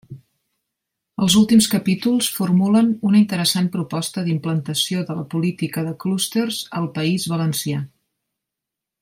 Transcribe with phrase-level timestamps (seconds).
[1.25, 7.29] Els últims capítols formulen una interessant proposta d'implantació de la política de clústers al País
[7.37, 7.85] Valencià.